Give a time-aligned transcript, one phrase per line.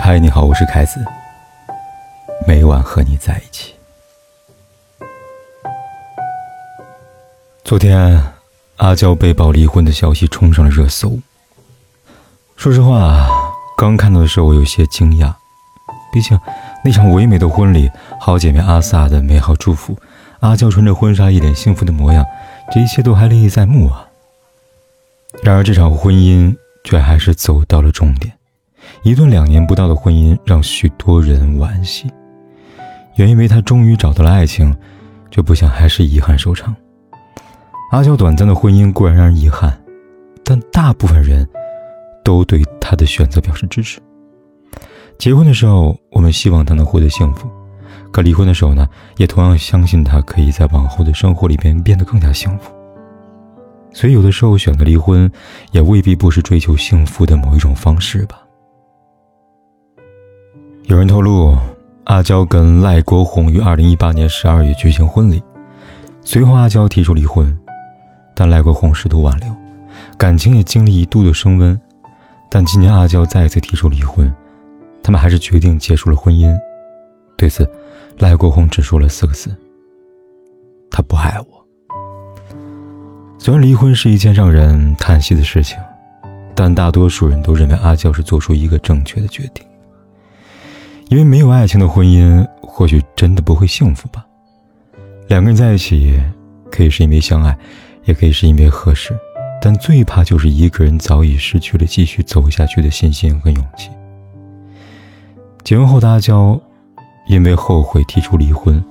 [0.00, 1.04] 嗨，你好，我是凯子。
[2.46, 3.74] 每晚和你在一起。
[7.64, 8.22] 昨天，
[8.76, 11.18] 阿娇被曝离婚的消息冲上了热搜。
[12.56, 13.28] 说实话，
[13.76, 15.34] 刚看到的时候我有些惊讶，
[16.12, 16.38] 毕竟
[16.84, 17.90] 那场唯美的婚礼，
[18.20, 19.98] 好姐妹阿萨的美好祝福，
[20.40, 22.24] 阿娇穿着婚纱一脸幸福的模样，
[22.70, 24.08] 这一切都还历历在目啊。
[25.42, 28.37] 然而，这场婚姻却还是走到了终点。
[29.02, 32.10] 一段两年不到的婚姻让许多人惋惜，
[33.16, 34.74] 原以为他终于找到了爱情，
[35.30, 36.74] 却不想还是遗憾收场。
[37.90, 39.72] 阿娇短暂的婚姻固然让人遗憾，
[40.44, 41.48] 但大部分人
[42.22, 44.00] 都对他的选择表示支持。
[45.16, 47.48] 结婚的时候，我们希望他能获得幸福；
[48.12, 48.86] 可离婚的时候呢，
[49.16, 52.70] 也同样相信他可以在往后的生活里边变得更加幸福。
[53.92, 55.30] 所以，有的时候选择离婚，
[55.72, 58.38] 也未必不是追求幸福的某一种方式吧。
[60.88, 61.54] 有人透露，
[62.04, 65.42] 阿娇跟赖国红于二零一八年十二月举行婚礼，
[66.22, 67.54] 随后阿娇提出离婚，
[68.34, 69.54] 但赖国红试图挽留，
[70.16, 71.78] 感情也经历一度的升温。
[72.48, 74.34] 但今年阿娇再次提出离婚，
[75.02, 76.58] 他们还是决定结束了婚姻。
[77.36, 77.70] 对此，
[78.16, 79.54] 赖国红只说了四个字
[80.90, 81.66] ：“他不爱我。”
[83.38, 85.76] 虽然离婚是一件让人叹息的事情，
[86.54, 89.62] 但大多数人都认为阿娇是做出一个正确的决定。
[91.08, 94.24] 因为没有爱情的婚姻，或许真的不会幸福吧。
[95.26, 96.20] 两个人在一起，
[96.70, 97.56] 可以是因为相爱，
[98.04, 99.16] 也可以是因为合适，
[99.62, 103.88] 但最怕就是一个人早已失去了继续走下去的信心和勇气。
[105.64, 106.60] 结婚后的阿娇，
[107.26, 108.84] 因为后悔提出离婚，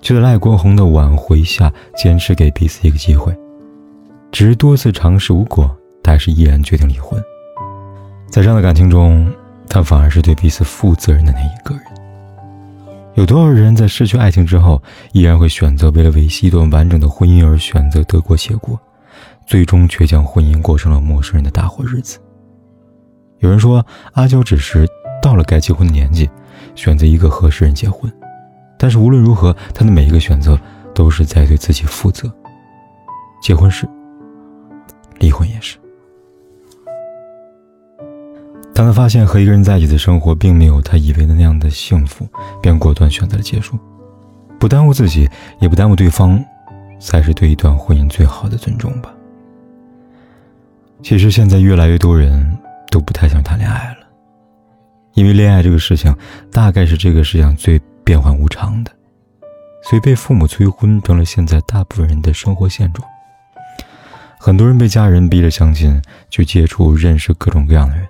[0.00, 3.36] 却在赖国红的挽回下坚持给彼此一个机会。
[4.32, 5.70] 只是多次尝试无果，
[6.02, 7.22] 他还是毅然决定离婚。
[8.30, 9.30] 在这样的感情中。
[9.68, 11.84] 他反而是对彼此负责任的那一个人。
[13.14, 14.80] 有多少人在失去爱情之后，
[15.12, 18.78] 依然会选择为了维系一段完整的婚姻而选择得过且过，
[19.46, 22.18] 最终却将婚姻过成了陌生人的大伙日子？
[23.40, 24.86] 有人说，阿娇只是
[25.20, 26.30] 到了该结婚的年纪，
[26.76, 28.12] 选择一个合适人结婚。
[28.78, 30.56] 但是无论如何，她的每一个选择
[30.94, 32.32] 都是在对自己负责。
[33.42, 33.88] 结婚是，
[35.18, 35.76] 离婚也是。
[38.78, 42.24] 当他发现和一个人在一起的生活并没有他以为的那样的幸福，
[42.62, 43.76] 便果断选择了结束，
[44.56, 45.28] 不耽误自己，
[45.58, 46.40] 也不耽误对方，
[47.00, 49.12] 才是对一段婚姻最好的尊重吧。
[51.02, 52.56] 其实现在越来越多人
[52.88, 54.06] 都不太想谈恋爱了，
[55.14, 56.14] 因为恋爱这个事情
[56.52, 58.92] 大概是这个世界上最变幻无常的，
[59.82, 63.04] 所以被父母催婚成了现在大部分人的生活现状。
[64.38, 66.00] 很多人被家人逼着相亲，
[66.30, 68.06] 去接触、认识各种各样的人。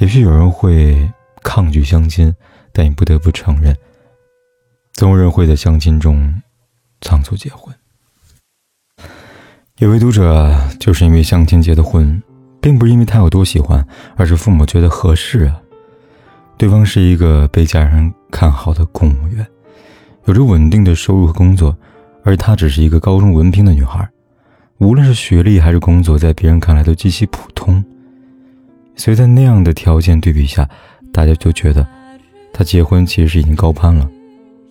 [0.00, 1.12] 也许有人会
[1.42, 2.34] 抗拒相亲，
[2.72, 3.76] 但你不得不承认，
[4.94, 6.40] 总有人会在相亲中
[7.02, 7.74] 仓促结婚。
[9.76, 12.22] 有位读者就是因为相亲结的婚，
[12.62, 15.60] 并不是因为他有多喜欢，而是父母觉得合适啊。
[16.56, 19.46] 对方是一个被家人看好的公务员，
[20.24, 21.76] 有着稳定的收入和工作，
[22.24, 24.08] 而她只是一个高中文凭的女孩，
[24.78, 27.84] 无论是学历还是工作，在别人看来都极其普通。
[29.00, 30.68] 所以在那样的条件对比下，
[31.10, 31.88] 大家就觉得
[32.52, 34.06] 他结婚其实是已经高攀了。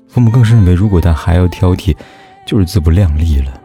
[0.08, 1.98] 父母更是认为，如果他还要挑剔，
[2.46, 3.60] 就是自不量力了。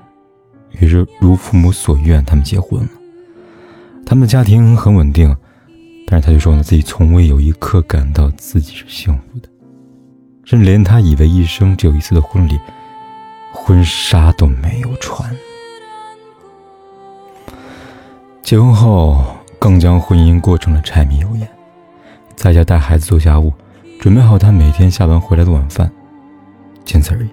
[0.81, 2.89] 于是如父母所愿，他们结婚了。
[4.07, 5.37] 他们的家庭很稳定，
[6.07, 9.49] 但是他就说，自己从未有一刻感到自己是幸福的，
[10.45, 12.59] 甚至连他以为一生只有一次的婚礼，
[13.53, 15.31] 婚纱都没有穿。
[18.43, 19.23] 结婚后。
[19.65, 21.49] 更将婚姻过成了柴米油盐，
[22.37, 23.51] 在家带孩子做家务，
[23.99, 25.91] 准备好他每天下班回来的晚饭，
[26.85, 27.29] 仅此而已。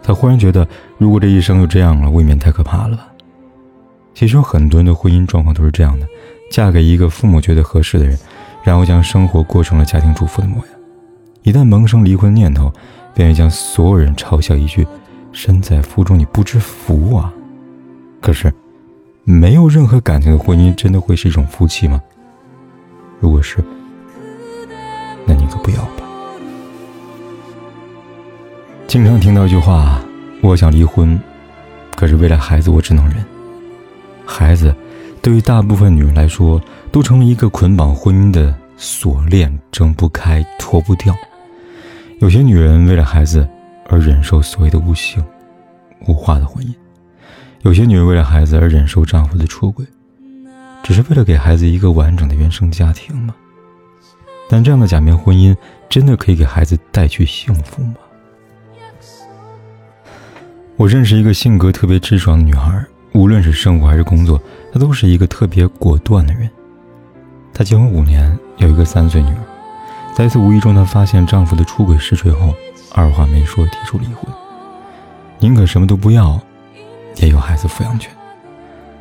[0.00, 0.64] 他忽然觉得，
[0.96, 3.08] 如果这一生就这样了，未免太可怕了吧？
[4.14, 6.06] 其实有很多人的婚姻状况都是这样的：
[6.52, 8.16] 嫁给一个父母觉得合适的人，
[8.62, 10.66] 然后将生活过成了家庭主妇的模样。
[11.42, 12.72] 一旦萌生离婚念头，
[13.12, 14.86] 便会将所有人嘲笑一句
[15.34, 17.34] ：“身在福中你不知福啊！”
[18.22, 18.54] 可是。
[19.30, 22.00] 没有任何感情的婚姻，真的会是一种夫妻吗？
[23.20, 23.62] 如果是，
[25.26, 26.02] 那你可不要吧。
[28.86, 30.00] 经常听到一句话
[30.40, 31.20] ：“我想离婚，
[31.94, 33.22] 可是为了孩子，我只能忍。”
[34.24, 34.74] 孩子，
[35.20, 36.58] 对于大部分女人来说，
[36.90, 41.14] 都成了一个捆绑婚姻的锁链，挣不开，脱不掉。
[42.20, 43.46] 有些女人为了孩子
[43.90, 45.22] 而忍受所谓的无性、
[46.06, 46.72] 无话的婚姻。
[47.62, 49.84] 有些女人为了孩子而忍受丈夫的出轨，
[50.82, 53.34] 只是为了给孩子一个完整的原生家庭吗？
[54.48, 55.54] 但这样的假面婚姻
[55.88, 57.96] 真的可以给孩子带去幸福吗？
[60.76, 62.82] 我认识一个性格特别直爽的女孩，
[63.12, 64.40] 无论是生活还是工作，
[64.72, 66.48] 她都是一个特别果断的人。
[67.52, 69.42] 她结婚五年，有一个三岁女儿。
[70.14, 72.54] 在一次无意中，她发现丈夫的出轨实锤后，
[72.92, 74.32] 二话没说提出离婚，
[75.40, 76.40] 宁可什么都不要，
[77.20, 78.10] 也有孩子抚养权。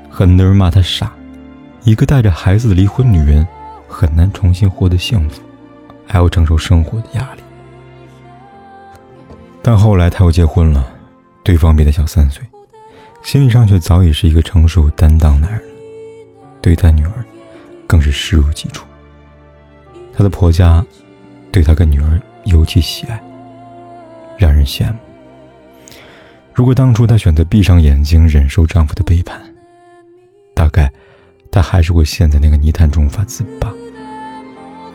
[0.09, 1.11] 很多人骂她傻，
[1.83, 3.47] 一个带着孩子的离婚女人。
[3.89, 5.41] 很难重新获得幸福，
[6.05, 7.41] 还要承受生活的压力。
[9.63, 10.85] 但后来他又结婚了，
[11.41, 12.45] 对方比他小三岁，
[13.23, 15.61] 心理上却早已是一个成熟担当男人，
[16.61, 17.13] 对待女儿
[17.87, 18.85] 更是视如己出。
[20.13, 20.85] 她的婆家
[21.49, 23.17] 对她跟女儿尤其喜爱，
[24.37, 24.99] 让人羡慕。
[26.57, 29.39] 如果当初她选择闭上眼睛忍受丈夫的背叛，
[30.55, 30.91] 大概
[31.51, 33.71] 她还是会陷在那个泥潭中无法自拔。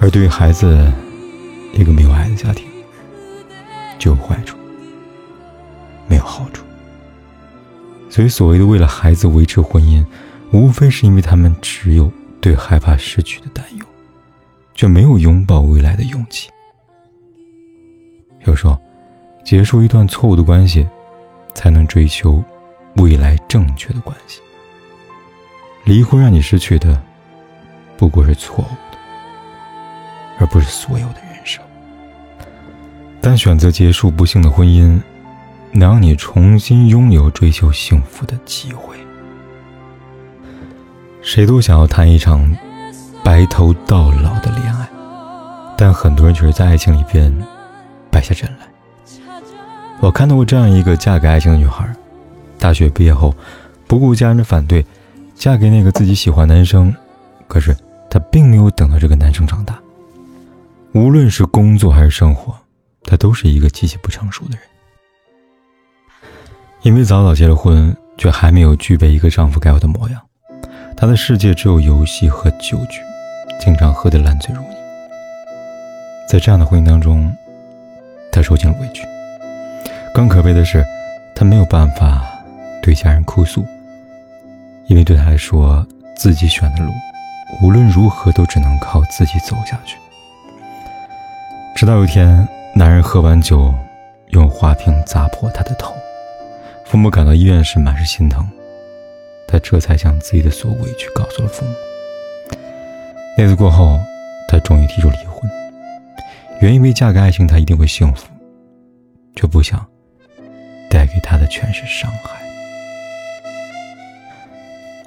[0.01, 0.93] 而对于孩子，
[1.73, 2.67] 一个没有爱的家庭，
[3.97, 4.57] 就有坏处，
[6.09, 6.65] 没有好处。
[8.11, 10.05] 所以，所谓的为了孩子维持婚姻，
[10.51, 12.11] 无非是因为他们只有
[12.41, 13.87] 对害怕失去的担忧，
[14.75, 16.51] 却没有拥抱未来的勇气。
[18.47, 18.77] 有时候，
[19.45, 20.85] 结束一段错误的关系，
[21.55, 22.43] 才能追求
[22.97, 24.41] 未来正确的关系。
[25.85, 27.01] 离婚让你失去的，
[27.97, 28.99] 不过是错误的。
[30.39, 31.63] 而不是所有的人生。
[33.21, 35.01] 但选择结束不幸的婚姻，
[35.71, 38.97] 能让你重新拥有追求幸福的机会。
[41.21, 42.51] 谁都想要谈一场
[43.23, 44.89] 白头到老的恋爱，
[45.79, 47.33] 但很多人却是在爱情里边
[48.11, 48.72] 败下阵来。
[50.03, 51.89] 我看到过这样一个嫁给爱情的女孩，
[52.59, 53.33] 大学毕业后，
[53.87, 54.85] 不顾家人的反对，
[55.37, 56.93] 嫁给那个自己喜欢男生，
[57.47, 57.73] 可是
[58.11, 59.79] 她并没有等到这个男生长大。
[60.93, 62.53] 无论是工作还是生活，
[63.05, 64.65] 她都是一个极其不成熟的人。
[66.83, 70.21] 因为早早结了婚，却还没有具备一个丈夫该有的模样。
[70.97, 73.01] 她的世界只有游戏和酒局，
[73.61, 74.75] 经常喝得烂醉如泥。
[76.29, 77.33] 在这样的婚姻当中，
[78.33, 79.05] 她受尽了委屈。
[80.15, 80.85] 更可悲的是，
[81.35, 82.23] 她没有办法
[82.83, 83.65] 对家人哭诉，
[84.87, 86.93] 因为对她来说，自己选的路，
[87.63, 89.97] 无论如何都只能靠自己走下去。
[91.75, 93.75] 直到有一天，男人喝完酒，
[94.29, 95.95] 用花瓶砸破他的头，
[96.85, 98.47] 父母赶到医院时满是心疼，
[99.49, 101.73] 他这才将自己的所有委屈告诉了父母。
[103.39, 103.99] 那次过后，
[104.47, 105.51] 他终于提出离婚，
[106.61, 108.29] 原以为嫁给爱情他一定会幸福，
[109.35, 109.85] 却不想
[110.93, 112.39] 带给他的全是伤害。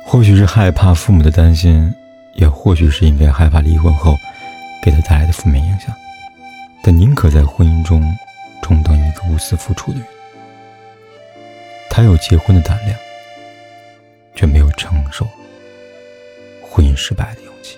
[0.03, 1.93] 或许是害怕父母的担心，
[2.33, 4.15] 也或许是因为害怕离婚后
[4.81, 5.95] 给他带来的负面影响。
[6.81, 8.03] 他宁可在婚姻中
[8.63, 10.07] 充当一个无私付出的人。
[11.89, 12.97] 他有结婚的胆量，
[14.33, 15.27] 却没有承受
[16.67, 17.77] 婚姻失败的勇气。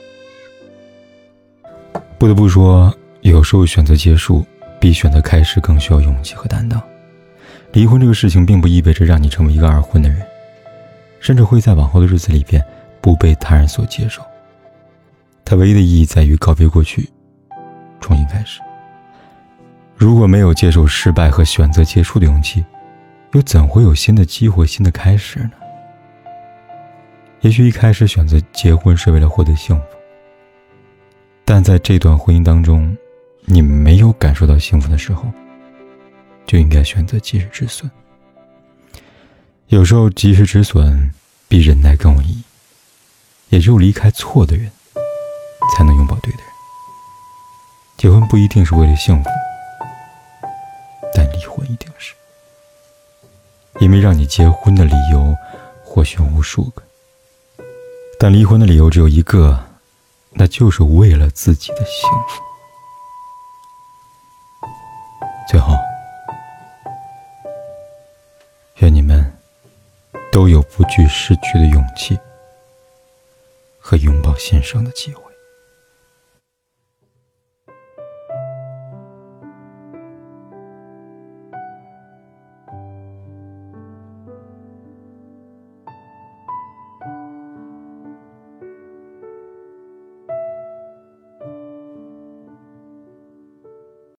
[2.17, 4.45] 不得不说，有时候选择结束
[4.79, 6.81] 比选择开始更需要勇气和担当。
[7.77, 10.19] 离婚这个事情，并不意味着让你成为一个二婚的人，
[11.19, 12.59] 甚至会在往后的日子里边
[13.01, 14.19] 不被他人所接受。
[15.45, 17.07] 它唯一的意义在于告别过去，
[18.01, 18.61] 重新开始。
[19.95, 22.65] 如果没有接受失败和选择结束的勇气，
[23.33, 25.51] 又怎会有新的机会、新的开始呢？
[27.41, 29.83] 也许一开始选择结婚是为了获得幸福，
[31.45, 32.97] 但在这段婚姻当中，
[33.45, 35.25] 你没有感受到幸福的时候，
[36.47, 37.89] 就应该选择及时止损。
[39.67, 41.13] 有时候，及时止损
[41.47, 42.43] 比忍耐更有意义。
[43.49, 44.69] 也只有离开错的人，
[45.73, 46.47] 才能拥抱对的人。
[47.95, 49.29] 结婚不一定是为了幸福。
[51.13, 52.13] 但离婚一定是，
[53.79, 55.33] 因为让你结婚的理由
[55.81, 56.83] 或许无数个，
[58.19, 59.63] 但离婚的理由只有一个，
[60.31, 62.43] 那就是为了自己的幸福。
[65.49, 65.73] 最后，
[70.57, 72.17] 有不惧失去的勇气
[73.77, 75.26] 和拥抱新生的机会。